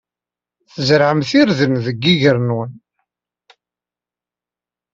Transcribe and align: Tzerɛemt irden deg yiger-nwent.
Tzerɛemt 0.73 1.31
irden 1.39 1.73
deg 1.85 1.97
yiger-nwent. 2.03 2.75